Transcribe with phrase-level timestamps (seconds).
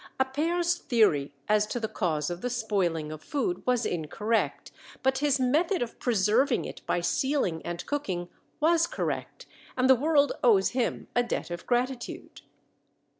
[0.19, 4.71] Appert's theory as to the cause of the spoiling of food was incorrect,
[5.03, 8.27] but his method of preserving it by sealing and cooking
[8.59, 9.45] was correct,
[9.77, 12.41] and the world owes him a debt of gratitude.